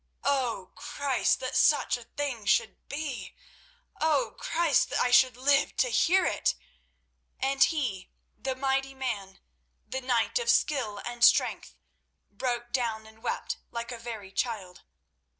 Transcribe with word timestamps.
O, 0.23 0.71
Christ, 0.73 1.39
that 1.41 1.55
such 1.55 1.95
a 1.95 2.05
thing 2.05 2.47
should 2.47 2.75
be! 2.89 3.35
O, 3.99 4.31
Christ, 4.39 4.89
that 4.89 4.99
I 4.99 5.11
should 5.11 5.37
live 5.37 5.75
to 5.77 5.89
hear 5.89 6.25
it!" 6.25 6.55
And 7.39 7.63
he, 7.63 8.09
the 8.35 8.55
mighty 8.55 8.95
man, 8.95 9.39
the 9.87 10.01
knight 10.01 10.39
of 10.39 10.49
skill 10.49 10.97
and 11.05 11.23
strength, 11.23 11.75
broke 12.31 12.71
down 12.71 13.05
and 13.05 13.21
wept 13.21 13.57
like 13.69 13.91
a 13.91 13.99
very 13.99 14.31
child. 14.31 14.81